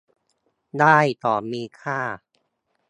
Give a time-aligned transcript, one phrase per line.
[0.79, 2.01] ได้ของมีค่า